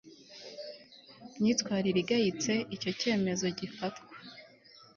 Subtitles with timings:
[1.39, 4.13] myitwarire igayitse Icyo cyemezo gifatwa